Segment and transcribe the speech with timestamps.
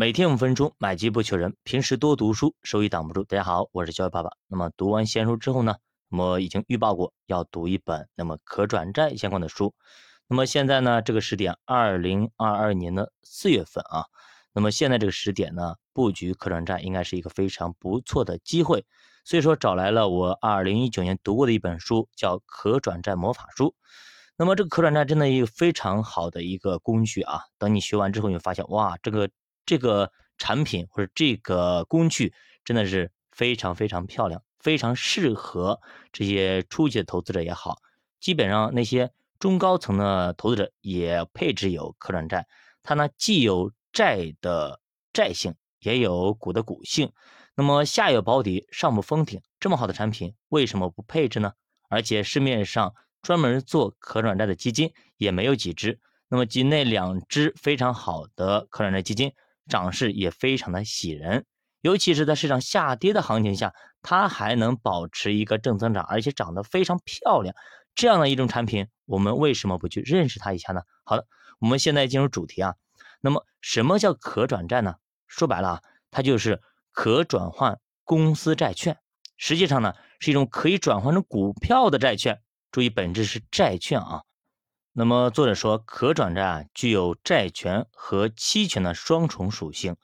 [0.00, 1.56] 每天五分钟，买机不求人。
[1.64, 3.24] 平时多读书，收益挡不住。
[3.24, 4.30] 大家好，我是教育爸爸。
[4.46, 5.74] 那么读完闲书之后呢，
[6.08, 9.74] 我已经预报过要读一本那么可转债相关的书。
[10.28, 14.04] 那么现在呢，这个时点，二零二二年的四月份啊。
[14.52, 18.86] 那么现在这个时点呢，布局可转债应该是一个非常不错的机会。
[19.24, 23.64] 所以说，找来了我二零一九年读过的一本书，叫《可转债魔法书》。
[24.36, 27.40] 那么这个可转债真的一个非常好的一个工具啊。
[27.58, 29.28] 等你学完之后，你会发现，哇，这个。
[29.68, 32.32] 这个产品或者这个工具
[32.64, 35.78] 真的是非常非常漂亮，非常适合
[36.10, 37.76] 这些初级的投资者也好，
[38.18, 42.46] 基本上那些中高层的投资者也配置有可转债。
[42.82, 44.80] 它呢既有债的
[45.12, 47.12] 债性，也有股的股性。
[47.54, 51.52] 那么下有保底，上不封顶，这么好的产品为什么不配置呢？
[51.90, 56.00] 而且市面上专门做可转债的基金也没有几只。
[56.28, 59.32] 那么境内两只非常好的可转债基金。
[59.68, 61.44] 涨势也非常的喜人，
[61.80, 67.54] 尤其是在市场下跌的行情下，它还能保持一个正增长，而且涨得非常漂亮。
[67.94, 70.82] 这样的一种产品，我们为什么不去认识它一下呢？
[71.04, 71.26] 好的，
[71.58, 72.74] 我们现在进入主题啊。
[73.20, 74.94] 那么，什么叫可转债呢？
[75.26, 78.98] 说白了啊，它就是可转换公司债券，
[79.36, 82.40] 实际上呢是一种可以转换成股票的债券。
[82.70, 84.22] 注意，本质是债券啊。
[84.92, 89.96] 那么作者说，可转债啊具有债权和期权的双重属性。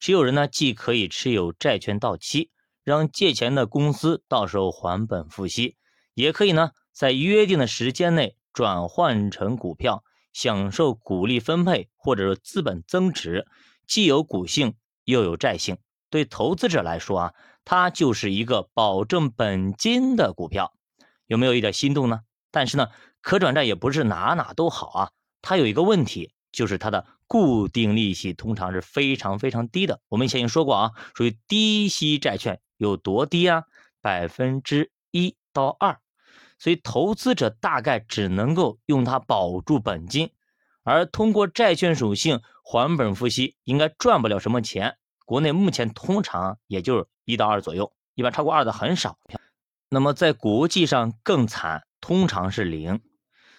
[0.00, 2.50] 持有人呢，既可以持有债权到期，
[2.82, 5.76] 让借钱的公司到时候还本付息，
[6.14, 13.46] 也可以呢在约定的时间内转换成股票，享受股利分配或者说资本增值，
[13.86, 15.78] 既有股性又有债性。
[16.08, 20.72] 对投资者来说啊，它就是一个保证本金的股票。
[21.26, 22.22] 有没有一点心动呢？
[22.50, 22.88] 但是呢？
[23.22, 25.10] 可转债也不是哪哪都好啊，
[25.42, 30.00] 它有一个问题，就是它的固定利息通常是非常非常低的。
[30.08, 33.64] 我们以前已经说过啊，属于低息债券有多低啊？
[34.00, 36.00] 百分之一到二，
[36.58, 40.30] 所以投资者大概只能够用它保住本金，
[40.82, 44.96] 而通过债券属性还本付息，应该赚不了什么钱。
[45.26, 49.18] 国内目前通常也就是一到二左右，一般超过二的很少。
[49.90, 53.00] 那么在国际上更惨，通常是零。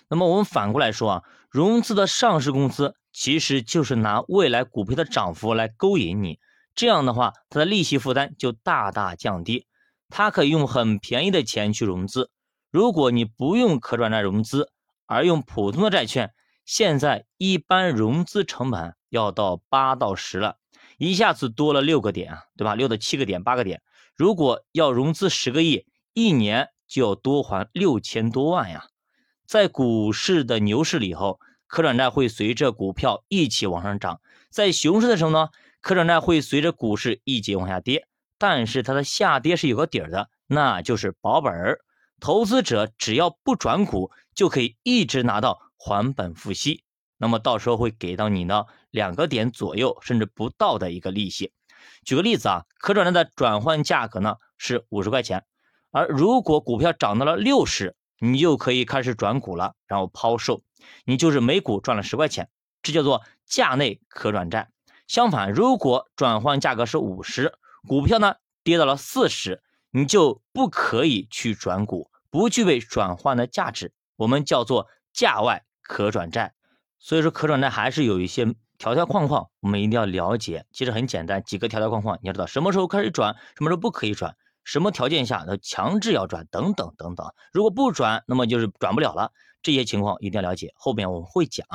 [0.10, 6.40] 那么我们反过来说啊，融资的上市公司其实就是拿未来股票的涨幅来勾引你，
[6.76, 9.68] 这样的话，它的利息负担就大大降低，
[10.10, 12.30] 它可以用很便宜的钱去融资。
[12.72, 14.72] 如果你不用可转债融资，
[15.06, 16.34] 而用普通的债券，
[16.66, 20.58] 现在一般融资成本要到八到十了，
[20.98, 22.76] 一下子多了六个点啊，对吧？
[22.76, 23.82] 六到七个点，八个点。
[24.16, 28.88] 如果要融资十个亿，一年就要多还六千多万呀。
[29.48, 34.18] 在股市的牛市里头，可转债会随着股票一起往上涨；
[34.50, 35.48] 在熊市的时候呢，
[35.80, 38.08] 可转债会随着股市一起往下跌。
[38.38, 41.80] 但是它的下跌是有个底儿的，那就是保本儿。
[42.20, 46.84] 投资者只要不转股，就可以一直拿到还本付息。
[47.18, 51.54] 那么到时候会给到你呢两个点左右，甚至不到的一个利息。
[52.04, 55.46] 举个例子啊，可转债的转换价格呢是五十块钱，
[55.92, 57.96] 而如果股票涨到了六十。
[58.24, 60.62] 你就可以开始转股了，然后抛售，
[61.06, 62.52] 你就是每股赚了十块钱，
[62.84, 64.70] 这叫做价内可转债。
[65.08, 67.56] 相反，如果转换价格是五十，
[67.88, 76.54] 股票呢跌到了四十，你就不可以去转股，不具备转换的价值，我们叫做价外可转债。
[77.00, 80.68] 所以说，可转债还是有一些条条框框，我们一定要了解。
[80.72, 84.36] 其实很简单，几个条条框框，你要知道什么时候开始转，什么时候不可以转。
[84.64, 89.32] 什么条件下它强制要转等等等等，如果不转，那么就是转不了了。
[89.64, 91.66] 这些情况一定要了解，后边我们会讲。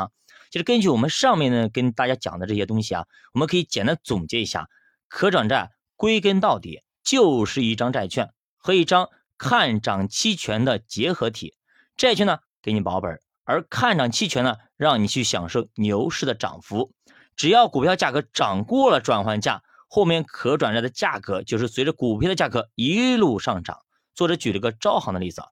[0.50, 4.69] 其实根据我们上面呢跟大家讲的这些东西啊，我们可以简单总结一下：
[5.08, 11.56] 可转债归根到底就是一张债券和一张看涨期权的结合体。
[11.96, 16.92] 债券呢给你保本，而看涨期权呢让你去享受牛市的涨幅。
[17.34, 19.62] 只要股票价格涨过了转换价。
[19.88, 23.79] 后面可转债的价格就是随着股票的价格一路上涨。
[24.15, 25.49] 作者举了个招行的例子啊，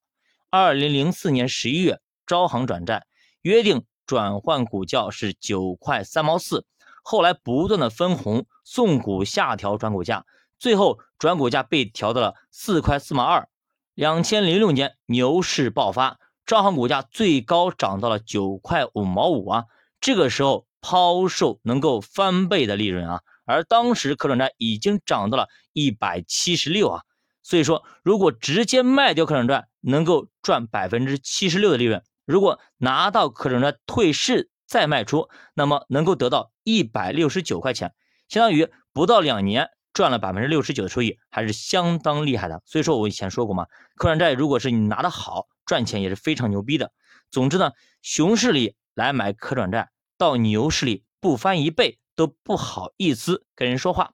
[0.50, 3.06] 二零零四年十一月，招行转债
[3.42, 6.66] 约定转换股价是九块三毛四，
[7.02, 10.24] 后来不断的分红送股下调转股价，
[10.58, 13.48] 最后转股价被调到了四块四毛二。
[13.94, 19.64] 两千零六年牛市爆发，招行股价最高涨到了九块五毛五啊，
[20.00, 23.22] 这个时候抛售能够翻倍的利润啊。
[23.44, 27.02] 而当时可转债已经涨到了一百七十六啊，
[27.42, 37.92] 所以说如果直接卖掉可转债，能够赚百分之七十六的利润；如果拿到可转债退市再卖出，那么能够得到一百六十九块钱。
[38.28, 42.62] 相当于不到两年赚了百分之六十九的收益，还是相当厉害的。
[42.64, 43.66] 所以说我以前说过嘛，
[43.96, 46.90] 可转债如果是你拿的好，赚钱也是非常牛逼的。
[47.30, 54.12] 总之呢，熊市里来买可转债，到牛市里不翻一倍都不好意思跟人说话。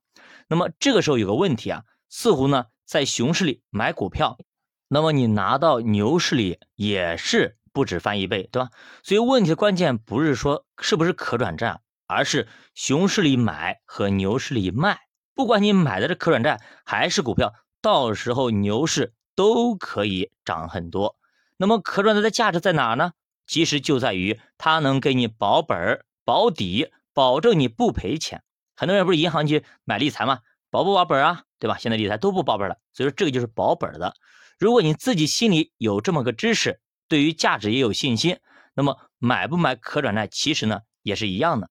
[0.49, 4.39] 那么这个时候有个问题啊，似乎呢在熊市里买股票，
[4.89, 8.71] 那么你拿到牛市里也是不止翻一倍，对吧？
[9.03, 14.99] 所以问题的关键不是说是不是可转债，而是熊市里买和牛市里卖。
[15.35, 21.17] 不管你买的是可转债还是股票，到时候牛市都可以涨很多。
[21.57, 23.13] 那么可转债的价值在哪呢？
[23.47, 28.43] 其实就在于它能给你保本、保底，保证你不赔钱。
[28.77, 30.41] 很多人不是银行去买理财吗？
[30.71, 31.43] 保不保本啊？
[31.59, 31.77] 对吧？
[31.79, 34.15] 现在理财都不保本了，所以说这个就是保本的。
[34.59, 38.39] 如果你自己心里有这么个知识，对于价值也有信心，
[38.75, 41.71] 那么买不买可转债其实呢也是一样的。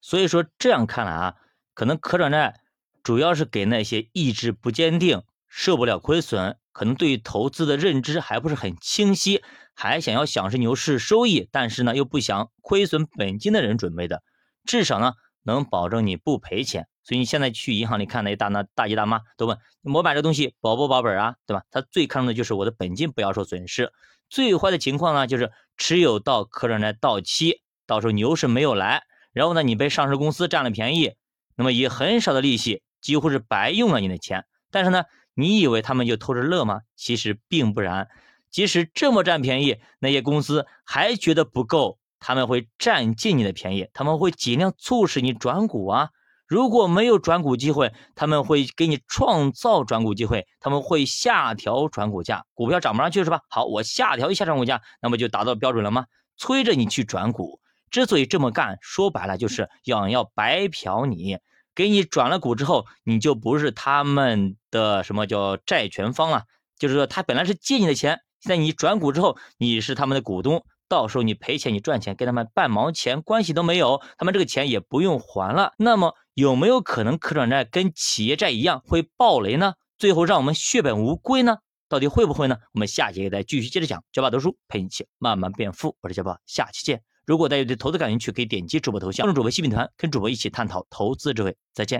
[0.00, 1.34] 所以说这样看来啊，
[1.74, 2.60] 可能可转债
[3.02, 6.56] 主要是给那些意志不坚定、受不了亏损。
[6.72, 9.42] 可能对于投资的认知还不是很清晰，
[9.74, 14.22] 还想要享受牛市收益，但是呢又不想亏损本金的人准备的，
[14.64, 16.88] 至少呢能保证你不赔钱。
[17.02, 21.64] 所以你现在去银行里看那些大那大爷大妈都问我买这东西保不保本啊，对吧？
[21.70, 23.92] 他最看重的就是我的本金不要受损失。
[24.28, 29.02] 最坏的情况呢就是持有到可转债到期，到时候牛市没有来，
[29.32, 31.14] 然后呢你被上市公司占了便宜，
[31.56, 35.04] 那么以很少的利息几乎是白用了你的钱，但是呢。
[35.34, 36.80] 你以为他们就偷着乐吗？
[36.96, 38.08] 其实并不然。
[38.50, 46.10] 即使这么占便宜，那些公司还觉得不够，他们会占尽你的便宜，他们会尽量促使你转股啊。
[46.46, 52.44] 如果没有转股机会，他们会给你创造转股机会，他们会下调转股价。
[52.54, 53.40] 股票涨不上去是吧？
[53.48, 56.06] 好，我下调一下转股价，那么就达到标准了吗？
[56.36, 57.60] 催着你去转股。
[57.90, 61.38] 之所以这么干，说白了就是想要白嫖你。
[61.72, 66.44] 给你转了股之后，你就不是他们的什么叫债权方了，
[66.78, 75.72] 就是说他本来是借你的钱，现在你转股之后，你是他们的股东，到时候你赔钱你赚钱跟他们半毛钱关系都没有，他们这个钱也不用还了。
[75.78, 79.74] 那么有没有可能可转债跟企业债一样会爆雷呢？
[79.96, 81.58] 最后让我们血本无归呢？
[81.88, 82.56] 到底会不会呢？
[82.74, 84.02] 我们下节再继续接着讲。
[84.12, 87.00] 教爸读书陪你一起慢慢变富，我是教爸，下期见。
[87.24, 91.56] 如果大家对投资感兴趣，可以点击主播头像，关注主播新品团，跟主播一起探讨投资智慧。
[91.72, 91.98] 再见。